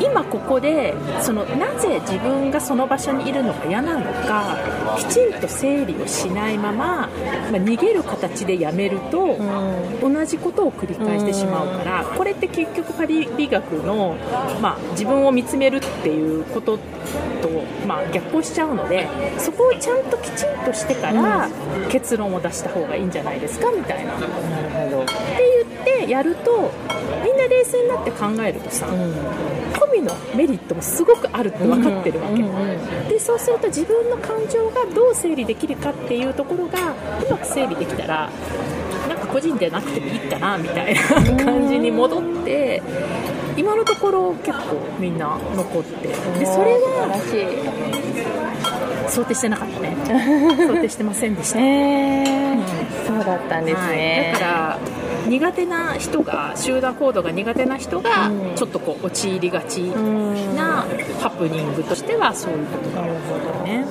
[0.00, 4.56] 今ここでそのなぜ自分がその場所にいるのが嫌なのか
[4.98, 7.08] きちんと整理をしないまま、まあ、
[7.52, 9.36] 逃げる形でやめると、
[10.00, 14.16] 同じことを繰り返してしまうから、これって結局パリ美学の、
[14.60, 16.82] まあ、自分を見つめるっていうことと、
[17.86, 21.48] まあ、逆行しちゃうのでそこをちゃんときちんとしてから
[21.88, 24.14] 結論を出した方がいいんじゃないですかみたいな。
[24.16, 24.20] っ
[25.36, 25.47] て
[26.06, 26.70] やると
[27.24, 32.42] みんな冷静になって考えるとさ、込みのメリットもすごくあるって分かってるわけ、
[33.12, 38.30] でそうすると自分の感情がどう整理できるかっていうところがうまく整理できたら
[39.08, 42.82] なんか個人でなくてもいいかなみたいな感じに戻って
[43.56, 46.08] 今のところ結構みんな残って。
[46.08, 46.14] で
[46.46, 47.08] それは
[49.08, 49.96] 想定してなかったね。
[50.68, 51.58] 想定してませんでした。
[51.58, 52.38] えー。
[53.08, 54.78] そうだったんですね、はい、だから
[55.26, 58.54] 苦手な人が集団行動が苦手な人がうん。
[58.54, 60.56] ちょっとこう陥りがちうん。
[60.56, 60.84] な
[61.20, 63.84] ハプニングとしてはそういうことがあるほどね、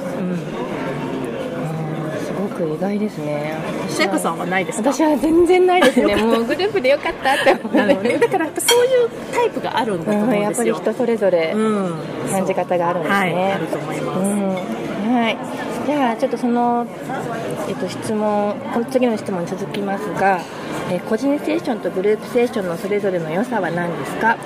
[2.25, 3.55] すごく意外ですね。
[3.83, 4.91] うん、さやかさんはないですか？
[4.91, 6.15] 私は全然ないですね。
[6.15, 10.39] もうグループでよかったって思ってだからやっぱそういうタイプがあるんだと思うんうん。
[10.39, 11.57] やっぱりですよ、人それぞれう
[11.89, 11.95] ん、
[12.29, 13.53] 感じ方があるんですね、はい。
[13.53, 14.55] あると思います、うん。
[15.13, 15.37] はい、
[15.85, 16.85] じゃあちょっとその、
[17.67, 18.55] えっと、質問
[18.91, 20.41] 次の質問に続きますが、
[20.89, 24.37] え個人セッションとグループセッションのそれぞれの良さは何ですか？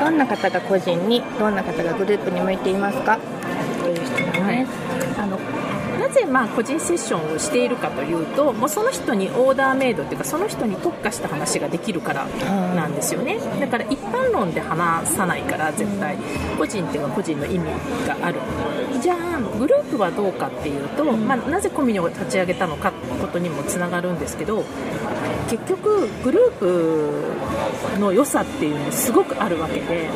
[0.00, 3.18] どんな方が個人にどんな方がグループに向いていますか
[3.82, 4.66] という質問です、はい
[5.18, 5.38] あの
[5.98, 12.26] なぜまあ個人セッションをしているかというともうその人にオーダーメイドっていうかその人に特化した話ができるから
[12.74, 13.38] なんですよね。
[13.60, 16.16] だから一般論で話さないから絶対。
[16.58, 17.66] 個人っていうのは個人の意味
[18.06, 18.40] がある。
[19.00, 24.64] じゃあグループはどうかっていうと、まあ、なぜコミュニを立ち上げたのかってことにもつながるんですけど
[25.48, 30.08] 結局グループの良さっていうのもすごくあるわけで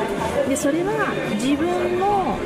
[0.49, 0.93] でそれは
[1.35, 2.39] 自分の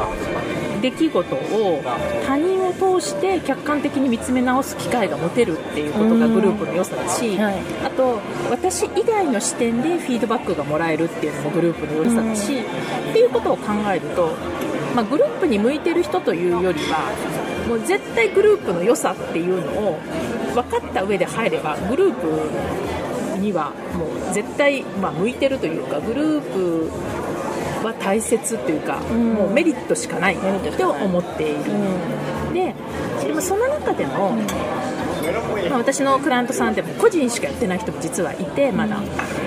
[0.81, 1.83] 出来事を
[2.27, 7.55] 他人を通して客観的に見つめ直す機会が持てるっていうことがグループの良さだし、はい。
[7.85, 14.35] あと私以外の視点でフィードバックがもらえるっていうのもグループの良さだし、っていうことを考えると、
[14.95, 19.99] まあ、グループに向いてる人というよりはもう絶対グループの良さっていうのを
[20.55, 26.91] 分かった上で入ればグループにはもう絶対、まあ、向いてるというかグループ
[27.85, 29.35] は大切というか、ん。
[29.35, 30.47] もうメリットしかないと
[30.91, 31.77] 思っている、でで
[33.41, 34.37] もその中でも、
[35.69, 39.01] まあ、私のクライアントさんでも個人しかやってない人も実はいてまだ。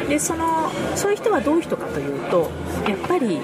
[0.10, 2.50] でそのそういう人はどういう人かというと
[2.88, 3.40] やっぱり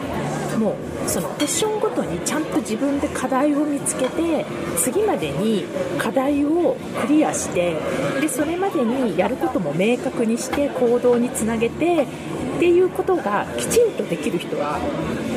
[0.58, 4.46] もうそのセッションごとにちゃんと自分で課題を見つけて
[4.78, 5.64] 次までに
[5.98, 7.78] 課題をクリアして
[8.20, 14.80] でそれまでにやることも明確にして行動につなげてっていうことがきちんとできる人は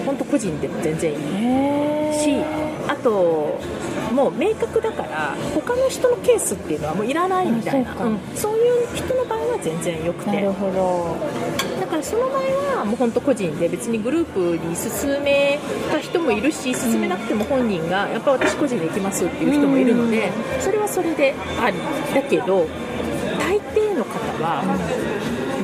[0.04, 3.58] 本当個人でも全然いいしあと
[4.12, 7.94] もう明確だから他の人のケースっていうのはもういらないみたいな。
[8.04, 8.18] うん。
[8.34, 10.32] そういう人の場合は全然よくて。
[10.32, 11.80] なるほど。
[11.80, 12.42] だからその場合
[12.78, 15.58] はもう本当個人で別にグループに進め
[15.90, 21.78] た人もいるし進めなくても本人がやっぱ私個人で行きますっていう人もいるのでそれはそれであり
[22.14, 22.66] だけど
[23.38, 24.62] 大抵の方は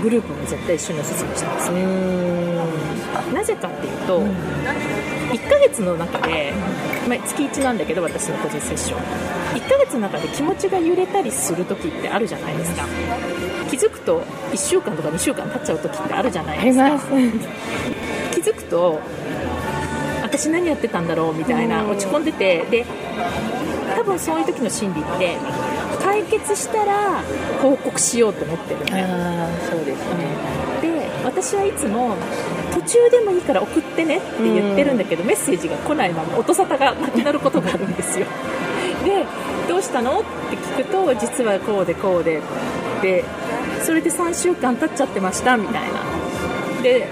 [0.02, 2.88] グループも絶対一緒におすすめしてますね。
[3.32, 6.52] なぜかっていうと、1ヶ月の中で、
[7.06, 9.00] まあ、月1なんだけど私の個人セッション。
[9.58, 12.84] 1ヶ月の中で気持ちが揺れたりする時ってあるじゃないですか。
[13.70, 16.98] 気づくと1週間とか2週間経っちゃう時ってあるじゃないですか。
[18.32, 19.00] 気づくと
[20.22, 22.86] 私何やってたんだろうみたいな落ち込んでてで
[23.96, 25.36] 多分そういう時の心理って
[26.02, 27.22] 解決したら
[27.60, 28.82] 報告しようと思ってる。
[28.82, 30.26] んだよああそうですね。
[30.82, 32.14] で私はいつも
[32.56, 32.57] 途
[32.88, 38.26] 中でもいいから送ってねって言ってるんだけど、メッセージが来ないまま音沙汰がなくなることがあるんですよ。
[39.04, 39.24] で
[39.68, 40.20] どうしたの？
[40.20, 42.40] って聞くと実はこうでこうで。
[43.02, 43.24] で
[43.84, 46.82] それで3週間経っちゃってましたみたいな。
[46.82, 47.06] で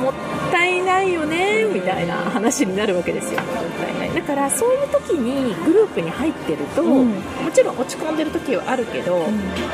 [0.00, 0.12] もっ
[0.50, 3.40] たいないよねみたいな話になるわけですよ。
[3.40, 4.14] もったいない。
[4.14, 7.10] だからそういう時にグループに入ってると、うん。
[7.10, 7.14] も
[7.52, 9.28] ちろん落ち込んでる時はあるけど、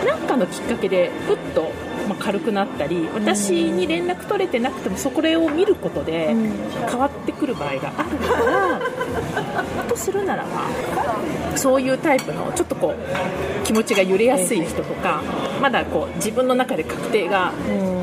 [0.06, 1.72] なんかのきっかけでふっと、
[2.08, 6.52] まあ、軽くなったり私に連絡取れてなくてもそこれを見ることでうん。
[6.88, 15.22] 変わってくる場合があるから、とするならばそういうタイプのちょっとこう気持ちが揺れやすい人とか
[15.60, 17.52] まだこう自分の中で確定が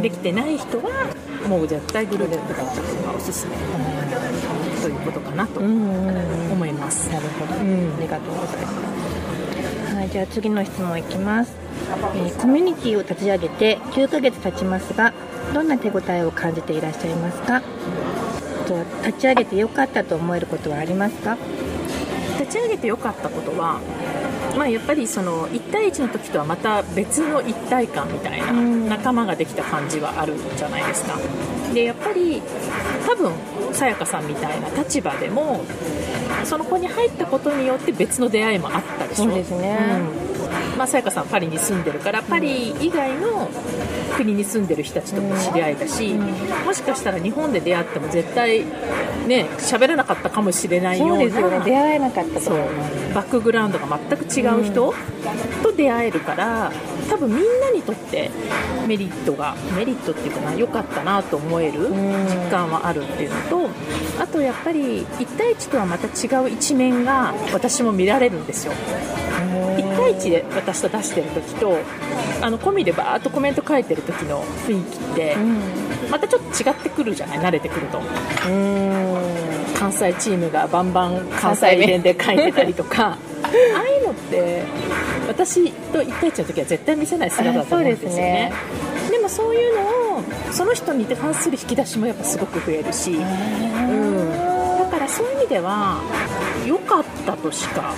[0.02, 1.08] できてない人は
[1.48, 3.56] もう絶対グループだった方がおすすめ。
[4.82, 7.08] ということかなと思います。
[7.12, 7.94] なるほど、うん。
[7.98, 8.90] ありがとうございます。
[10.02, 11.54] はい、じゃあ次の質問いきます、
[12.16, 15.14] えーコミュニティを立ち上げて9ヶ月経ちますが、
[15.54, 17.58] どんな手応えを感じていらっしゃいますか？
[17.58, 17.62] あ
[18.68, 21.38] とは立ち上げてよかったと思えることはありますか？
[22.40, 23.80] 立ち上げてよかったことは、
[24.58, 31.20] まあ、やっぱりその1対1の時とはまた別の一体感みたいなうん仲間ができた感じはあるじゃないですか
[31.76, 32.42] でやっぱり
[33.06, 33.32] 多分
[33.72, 35.64] さやかさんみたいな立場でも
[36.45, 39.25] その子に入ったことによって別の出会いもあったでしょ？
[39.25, 39.77] そうですね。
[40.73, 40.77] うん。
[40.77, 43.49] まあ、さやかさんパリに住んでるからパリ以外の
[44.15, 46.13] 国に住んでる人たちとも知り合えたし、
[46.65, 48.65] もしかしたら日本で出会っても絶対
[49.27, 51.65] ね喋らなかったかもしれないようなそうですよね。
[51.65, 52.41] 出会えなかったと。
[52.41, 52.58] そう。
[53.13, 54.93] バックグラウンドが全く違う人
[55.62, 56.71] と出会えるから
[57.12, 58.32] 多分みんなにとって
[58.88, 61.93] メリットがメリットっていうかな良かったなと思えるん。
[62.26, 63.69] 実感はあるっていうのと
[64.17, 68.71] あとやっぱり1対1とはまた違う一面が私も見られるんですよ。
[69.78, 71.78] 1対1で私と出してる時と
[72.41, 75.36] あの込みでバーッとコメント書いてる時の雰囲気って
[76.10, 77.39] またちょっと違ってくるじゃない？
[77.39, 78.00] 慣れてくると。
[78.00, 78.02] う
[78.52, 79.15] ん。
[79.78, 83.17] 関西チームがバンバン関西弁で書いてたりとか。
[83.43, 83.47] あ
[83.84, 84.63] あいうのって
[85.32, 88.52] 私と1対1の時は絶対見せない姿だと思うんですよね。
[89.10, 89.82] でもそういうの
[90.17, 96.02] をその人に関する引き出しもやっぱすごく増えるし、うん、だからそういう意味では
[96.65, 97.94] 良かったとしか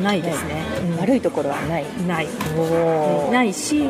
[0.00, 1.00] ないですね、うん。
[1.00, 1.84] 悪いところはない。
[2.06, 2.28] ない。
[3.30, 3.82] ないし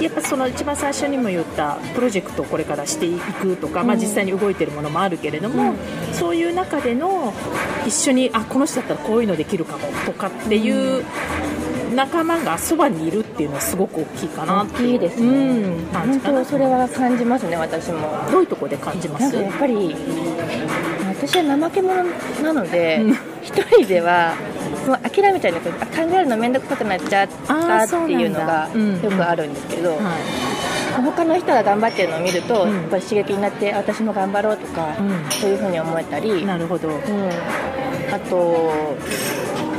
[0.00, 5.74] やっぱその一番最初にも言ったプロジェクトをこれからしていくとか、まあ、実際に動いてるものもあるけれども、
[6.12, 7.32] そういう中での
[7.86, 11.04] 一緒にあこの人だったらこういうのできるかもとかっていう
[11.94, 15.26] 仲間がそばにいるっていうのはすごく大きいかな大きいですね。
[15.28, 17.56] うん、感じ本当それは感じますね。
[17.56, 17.98] 私も。
[18.30, 19.34] どういうところで感じます？
[19.34, 19.96] やっぱり
[21.08, 22.04] 私は怠け者
[22.42, 23.12] なのでうん。
[23.42, 24.34] 一、人では
[24.88, 28.68] もう諦めちゃうんです考えるの面倒くさくなっちゃったっていうのが
[29.02, 29.98] よくあるんですけど、はい
[30.98, 32.74] 他の人が頑張ってるのを見ると、うん。
[32.74, 35.30] やっぱり刺激になって私も頑張ろうとか、うん。
[35.30, 36.98] そういうふうに思えたり、なるほど、うん、
[38.12, 38.72] あと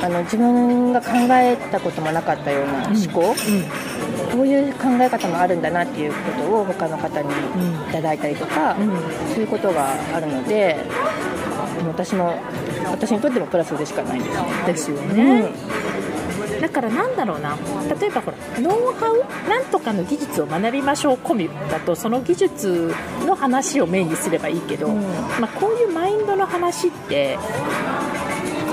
[0.01, 8.97] あの自分が考えたこともなかったような思考、うこういう考え方もあるんだなっていうことを他の方にいただいたりとか、んうん。
[9.33, 10.77] そういうことがあるので
[11.87, 12.33] 私の
[12.85, 14.21] 私にとってもプラスでしかない
[14.65, 15.51] ですよね、
[16.61, 17.57] だからなんだろうな。
[17.99, 22.93] 例えばほらノウハウなんとかの技術を学びましょう込みだとその技術
[23.25, 25.01] の話をメインにすればいいけど、うん。
[25.39, 27.37] まあ、こういうマインドの話って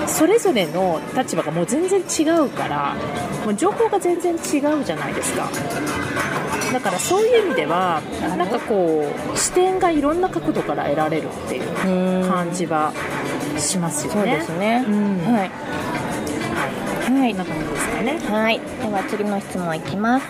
[0.06, 2.94] それぞれの立場がもう全然違うから
[3.44, 5.48] もう情報が全然違うじゃないですか
[6.72, 8.02] だからそういう意味では
[8.36, 12.92] なんかこう視点がいろんな角度から得られるっていううん感じは
[13.58, 14.36] しますよそうね。
[14.36, 14.84] ですね。
[14.86, 15.50] うんはい。
[17.08, 18.18] はいこんな感じですかね。
[18.30, 20.26] はい、では次の質問いきます。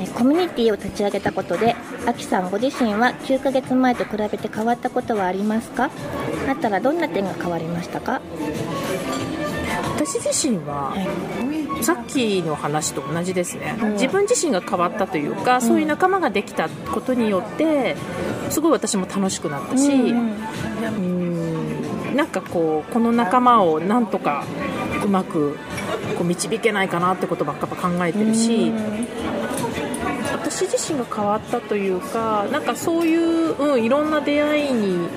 [0.00, 1.74] えコミュニティを立ち上げたことで、
[2.06, 5.90] あきさんご自身は9ヶ月前と比べて変わったことはありますか？
[6.48, 8.20] あったらどんな点が変わりましたか？
[9.96, 10.94] 私自身は、
[11.82, 13.92] さっきの話と同じですね、うん。
[13.92, 17.96] 自分自身が変わったというか、そういう仲間ができたことによって
[18.50, 20.36] すごい私も楽しくなったし、うん
[20.82, 21.00] う
[22.12, 22.16] ん。
[22.16, 24.44] なんかこうこの仲間をなんとか
[25.04, 25.56] うまく
[26.16, 28.72] こう導けないかなってことばっか考えてるし、
[30.44, 35.08] 私自身が変わったというかなんかそういう、うん、いろんな出会いに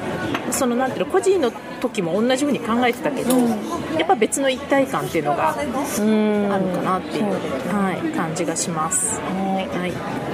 [0.51, 9.19] そのなんていうの個人の時も同じふうに考えてたけど、やっぱ別の一体感っていうのがうんあるかなっていう、はい、感じがします。
[9.19, 9.91] はいはい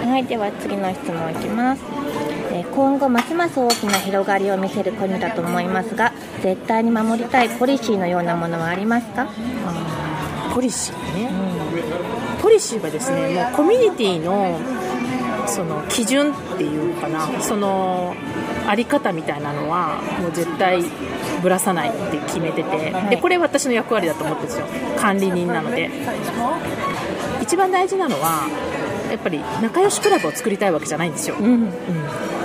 [0.08, 1.82] はい、では次の質問いきます。
[2.52, 9.28] えー今後ますます大きな広がりを見せる国だと思いますが、絶対に守りたいポリシーのようなものはありますか？
[10.54, 11.32] ポリシーね、
[12.42, 14.60] ポリシーはですねもうコミュニティの
[15.48, 17.28] その基準っていうかな。
[17.42, 18.16] その
[18.68, 20.84] あり方みたいなのはもう絶対
[21.42, 23.10] ぶらさないって決めてて、はい。
[23.10, 24.66] でこれ私の役割だと思ってるんですよ。
[24.98, 25.90] 管理人なので。
[27.42, 28.48] 一番大事なのは
[29.12, 31.46] やっぱり仲良しクラブを作りたいわけじゃないんですよ、うん。
[31.46, 31.70] うん。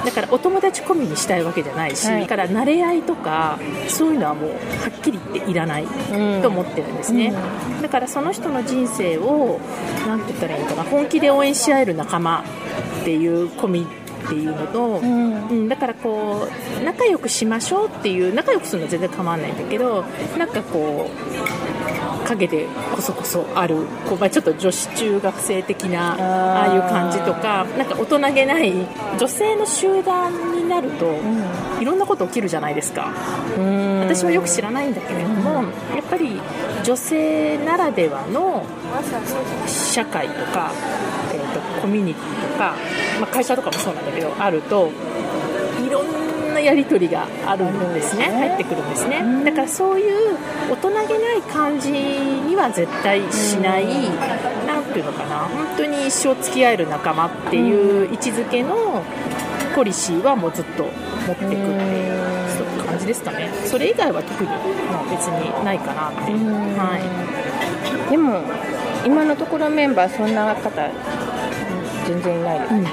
[0.05, 2.23] だからお友達込みにしたいわけじゃないし、はい。
[2.23, 4.57] だから慣れ合いとかそういうのはもうは
[4.89, 6.43] っきり言っていらないうん。
[6.43, 7.33] と思ってるんですね、
[7.81, 9.61] だからその人の人生を
[10.07, 10.83] なんて言ったらいいのかな。
[10.83, 12.43] 本気で応援し合える仲間
[13.01, 13.87] っていう込み
[14.27, 15.49] っていうのと、うん。
[15.49, 16.49] うん、だからこ
[16.81, 20.05] う仲良くしましょうっていう仲良くするのは全然構わないんだけど
[20.37, 21.11] なんかこ
[22.25, 23.77] う陰でこそこそある
[24.09, 28.73] こう、まあ、ちょっと女子中学生的なああいう感じとかなんか大人げない
[29.19, 31.19] 女性の集団になると、
[31.81, 33.11] いろんなこと起きるじゃないですか。
[33.57, 34.01] うん。
[34.01, 35.64] 私はよく知らないんだけれども、
[35.95, 36.41] やっぱり
[36.85, 38.64] 女性ならではの
[39.67, 40.73] 社会とか、
[41.81, 42.75] コミュニティとか、
[43.21, 44.91] まあ、会社とかもそうなんだけどあると
[45.87, 48.25] いろんなやり取りがあるんですね。
[48.27, 49.23] 入ってくるんですね。
[49.45, 50.37] だからそういう
[50.71, 53.87] 大人げない感じには絶対しない
[54.67, 55.38] なんていうのかな。
[55.38, 59.03] 本当に一生付き合える仲間っていう位置づけの
[59.75, 60.85] ポリシーはもうずっと
[61.27, 63.49] 持っていくっていう感じですかね。
[63.64, 64.57] それ以外は特にも
[65.07, 66.33] う別にないかなって。
[66.33, 68.11] はい。
[68.11, 68.43] でも
[69.07, 70.91] 今のところメンバーそんな方
[72.09, 72.59] 全然いない。
[72.61, 72.90] ですね、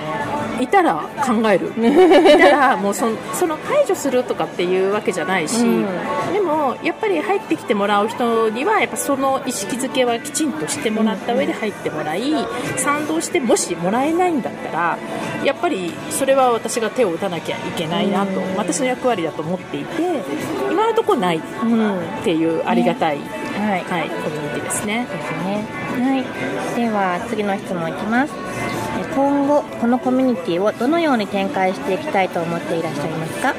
[0.59, 1.71] いたら考える。
[2.35, 5.85] いたらもうそその排除するとかっていうわけじゃないし、うん。
[6.33, 12.33] でもやっぱり入ってきてもらう人にはやっぱその意識づけはきちんとしてもらった上で入ってもらい
[12.75, 14.97] 賛同してもしもらえないんだったら
[15.43, 20.23] やっぱりそれは私が手を打たなきゃいけないなと私の役割だと思っていて
[20.69, 23.83] 今のところないっうんていうありがたい、はい。
[23.89, 25.07] はい、コミュニティですね。
[25.09, 25.84] ですね。
[26.01, 26.23] はい。
[26.75, 28.33] では次の質問いきます。
[28.99, 33.55] え今後このコミュニティをどのように展開していきたいと思っていらっしゃいますか？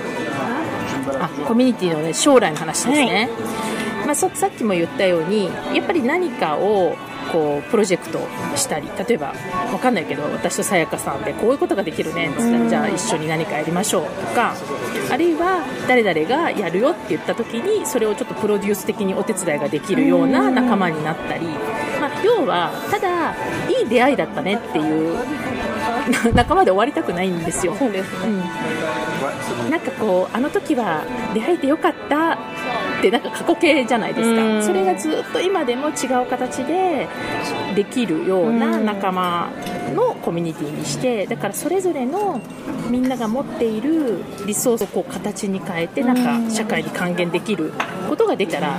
[1.19, 3.31] あコミュニティの、ね、将来の話ですね、
[4.05, 6.97] まあ、そさっきも言ったようにやっぱり何かを
[7.33, 8.19] こうプロジェクト
[8.55, 9.33] したり例えば
[9.73, 14.55] わかんないけど私とさやかさんでこういうことができるねって言ったらじゃあ一緒に何かやりましょうとか
[15.11, 21.47] あるいは誰々がやるよって言った時にそれをちょっとプロデュース的にお手伝いができるような仲間になったり、
[22.01, 23.35] まあ、要はただ
[23.69, 25.17] いい出会いだったねっていう
[26.35, 27.75] 仲間で終わりたくないんですよ。
[27.79, 28.29] そうですね。
[29.65, 31.03] うん、なんかこうあの時は
[31.35, 32.37] 出会えてよかったっ
[33.03, 34.59] てなんか過去形じゃないですうん。
[34.61, 37.09] かそれがずっと今でも違う形で
[37.75, 39.49] できるような仲間
[39.95, 42.41] のコミュニティにしてだからそれぞれの
[42.91, 47.73] みんなが持っているリソースをこう形に変えてなんか社会に還元できる
[48.09, 48.77] ことができたら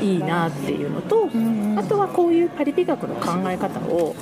[0.00, 1.28] いいなっていうのと
[1.76, 4.14] あとはこういうパリ美学の考え方を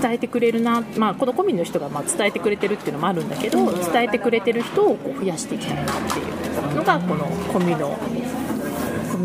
[0.00, 8.35] 伝えてくれるな、まあ、このコミュの人がまあ伝えてくれてるっていうのもあるんだけど伝えてくれてる人をこう増やしていきたいなっていうのがこのコミュのコ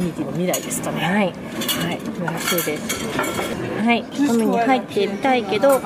[0.02, 1.02] ミュニティの未来ですかね。
[1.02, 1.14] はい。
[1.14, 2.00] はい。
[2.00, 3.84] 素晴らしいです。
[3.84, 4.04] はい。
[4.04, 5.80] コミュに入ってみたいけど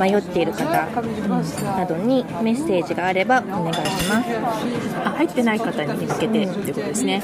[0.00, 4.96] 迷っている方などにメッセージがあればお願いします。
[5.04, 7.22] あ入ってない方に向けてっていうことですね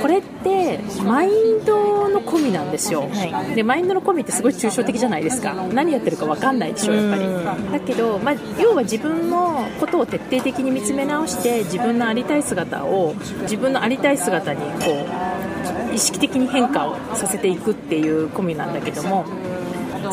[0.00, 15.33] これってマインドの込みなんですよ、はいでマインドの込みってすごい抽象的じゃないですか何やってるか分かんないでしょやっぱりうんだけど、まあ、要は自分のことを徹底的に見つめ直して自分のありたい姿を自分のありたい姿にこう
[15.92, 19.24] 意識的に変化をさせていくっていう込みなんだけども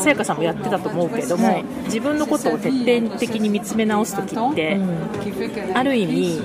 [0.00, 1.64] さやかさんもやってたと思うけども、はい。
[1.84, 4.78] 自分のことを徹底的に見つめ直す時って、
[5.74, 6.40] ある意味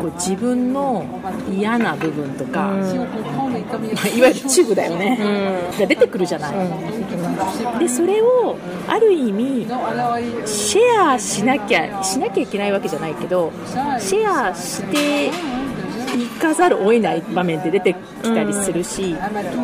[0.00, 1.06] こう自分の
[1.50, 5.16] 嫌な部分とか、まあいわゆるチューブだよね、
[5.78, 8.56] が出てくるじゃない、でそれを
[8.88, 9.66] ある意味
[10.44, 13.52] シェアしなきゃしなきゃいけないわけじゃないけど
[14.00, 15.30] シェアしてい
[16.40, 19.16] かざるを得ない場面で出てきたりするし、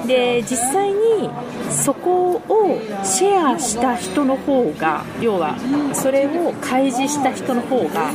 [0.06, 1.30] で実際に
[1.70, 5.56] そこをシェアした人の方が要は
[5.92, 8.10] それを開示した人の方が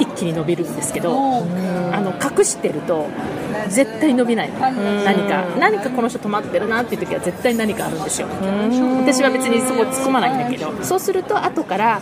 [0.00, 1.12] 一気に伸びるんですけど、
[1.92, 3.06] あの隠してると
[3.68, 4.50] 絶対伸びない。
[4.50, 4.58] の
[5.04, 8.28] 何か何かこの人止まってるなっていう時は絶対何かあるんですよ。
[8.28, 12.00] 私は別にそこ突っ込まないんだけどそうすると後から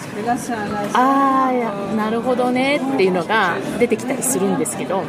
[0.93, 1.51] あ
[1.93, 5.03] あなるほどねっていうのが出てきたりするんですけど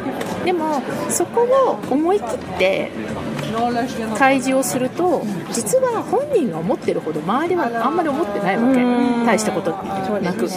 [0.44, 0.67] でも
[1.08, 2.90] そこを思い切って
[4.16, 9.26] 開示をすると実は本人が思ってるほど周りはあんまり思ってないわけ。
[9.26, 9.70] 大したこと
[10.20, 10.48] なく。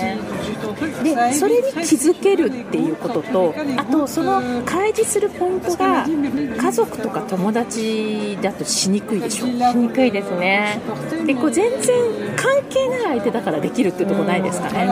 [1.03, 9.45] でそれに気づけるっていうこととあとその開示するポイントが家族とか友達だとしにくいでしょ。
[9.45, 10.79] しにくいですね。
[11.25, 11.95] でこう全然
[12.35, 14.87] 関係ない相手だからできるっていうところないですかね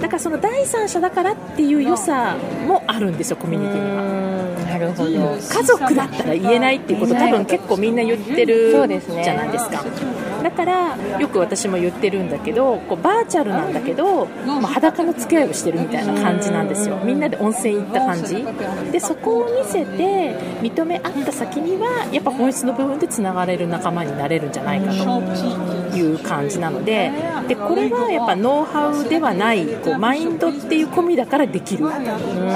[0.00, 2.36] だからその第三者だからっていう良さ
[2.66, 4.02] もあるんですよコミュニティには。
[4.02, 4.30] うん
[4.70, 5.10] なるほど。
[5.10, 9.84] 家族だったら言えないっていうこと多分結構みんな言ってるじゃないですか
[10.42, 16.98] だだからよく私も言ってるんだけどこうバーチャルなんだけど、まあ、裸の付き合いをしてるみたいな感じなんですよ。
[17.04, 18.44] みんなで温泉行った感じ。
[18.90, 27.12] でそこを見せて認め合った先にはやっぱ本質の部分でつながれる仲間になれるんじゃないかという感じなので
[27.46, 31.86] でこれはやっぱノウハウではないこうマインドっていう込みだからできる。
[31.90, 31.98] あ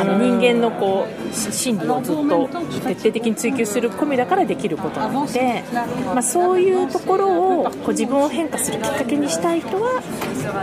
[0.05, 2.49] の人間のこう心理をずっと
[2.87, 5.63] 徹底的に追求する込みだからできることなので、
[6.07, 10.03] まあ、そういうところをこう自分を変化するきっかけにしたい人は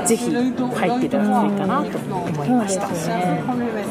[0.06, 3.44] ぜひ入っていただくといいかなと思いました、ね、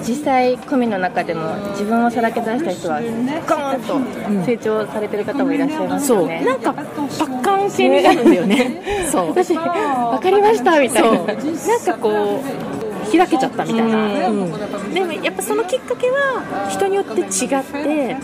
[0.02, 8.00] 実際コミの中でも自分をさらけ出した人はゴーンと成長されてる方もいらっしゃいますよね、うん、なんかパッカン系に。
[8.02, 12.42] なるんだよねそう私分かりましたみたいななんかこ
[12.76, 12.79] う
[13.18, 18.16] 開けちゃったみたいな、うん、でもやっぱそのきっかけは人によって違って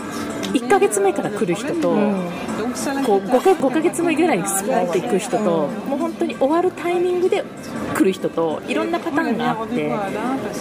[0.53, 2.13] 1ヶ月目から来る人と、うん、
[3.05, 7.43] こう 5, か5ヶ月目ぐらいにスポンっていく人と、もう本当に終わるタイミングで
[7.95, 9.75] 来る人といろんなパターンがあって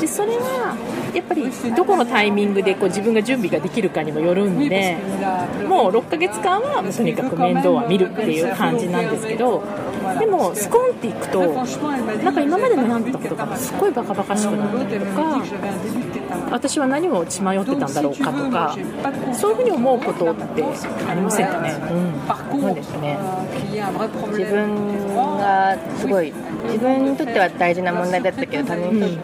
[0.00, 0.76] でそれは
[1.14, 4.96] やっぱりどこのタイミングでこう自分が準備ができるかにもよるんで
[5.68, 9.62] もう6ヶ月間はとにかく面倒は見るっていう感じなんですけど
[10.18, 15.42] でもスコーンっていくとなんか今まで悩んでたことがすごいバカバカしくなったりとか
[16.50, 18.76] 私は何を血迷ってたんだろうかとか
[19.34, 20.64] そういうふうに思うことって
[21.08, 23.18] ありませんかね、うん、そうですね。
[24.30, 26.32] 自分がすごい
[26.66, 29.18] 自分にとっては大事な問題だったけど他人に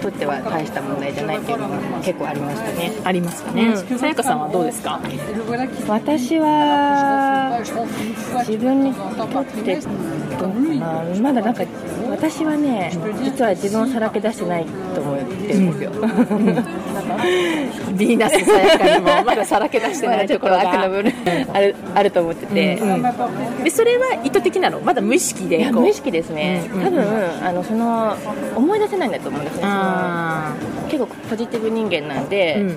[0.00, 2.92] とっては大した問題じゃないっていうのが結構ありましたね。
[3.04, 3.76] ありますかね。
[3.98, 5.00] さやかさんはどうですか？
[5.88, 7.60] 私は
[8.46, 9.80] 自分にとって
[10.48, 11.64] どうかなまだなんか
[12.10, 12.90] 私はね
[13.22, 16.08] 実は自分をさらけ出してないと思ってるんですよ、うん、
[17.96, 21.12] ヴィーナスさやかにもまださらけ出してないところが悪の部分
[21.52, 22.94] ある あると思ってて、うん。
[22.94, 22.96] う
[23.60, 24.80] ん、でそれは意図的なの？
[24.80, 27.04] まだ無意識で無意識ですね、多分
[27.42, 28.16] あのその
[28.54, 29.62] 思い出せないんだと思うんですね。
[30.88, 32.76] 結構ポジティブ人間なんで、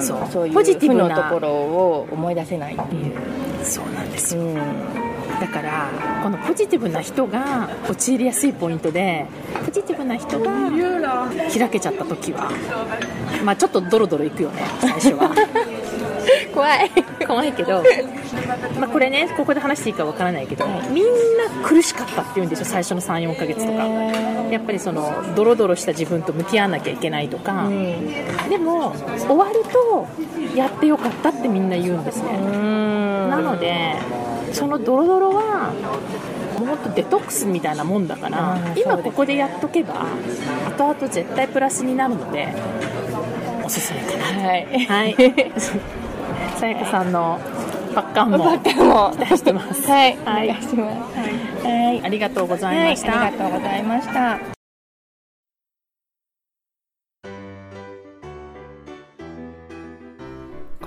[0.00, 1.12] そうそういうポジティブな。
[1.14, 3.12] ところを思い出せないっていう、
[3.62, 4.42] そうなんですよ、
[5.42, 5.90] だから
[6.22, 9.26] このポジティブな人が陥りやすいポイントで
[9.66, 10.70] ポジティブな人が
[11.52, 12.48] 開けちゃった時は
[13.44, 15.34] まあちょっとドロドロいくよね最初は。
[16.54, 16.90] 怖い。
[17.26, 17.82] 怖いけど、
[18.78, 23.84] まあ、これねここで話していいかわからないけど、みんな苦しかったって言うんでしょ最初の34か月とか。
[24.52, 27.68] やっぱりそのドロドロした自分と向き合わなきゃいけないとか、
[28.48, 30.06] でも終わると
[30.54, 32.38] やってよかったってみんな言うんですね。
[33.28, 33.96] なので
[34.52, 35.72] そのドロドロは
[36.58, 40.06] もっとデトックスみたいなもんだから今ここでやっとけば
[40.76, 42.54] 後々絶対プラスになるので
[43.64, 44.48] おすすめかな。
[44.48, 45.16] はい、はい。
[46.58, 47.38] さやかさんの
[47.94, 49.14] パッカンもパッカンも。
[49.18, 49.88] 出してます。
[49.88, 50.62] はい、はい、お願い。
[50.62, 51.12] しま
[51.62, 54.61] す、はい、ありがとうございました、はい、ありがとうございました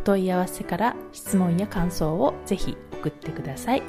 [0.00, 3.82] お問い合わせから質問や感想をぜひ送ってください。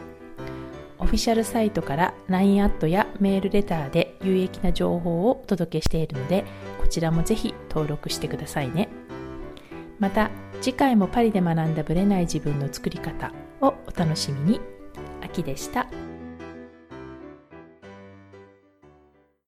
[1.00, 6.44] オフィシャルサイトから LINE アットやメールレターで有益な情報をお届けしているので
[6.80, 8.90] こちらもぜひ登録してくださいね。
[10.00, 13.32] また次回もパリで学んだブレない自分の作り方
[13.62, 14.62] をお楽しみに。
[15.22, 15.88] 秋でした。